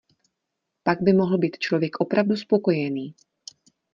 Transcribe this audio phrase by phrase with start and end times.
[0.83, 3.15] Pak by mohl být člověk opravdu spokojený.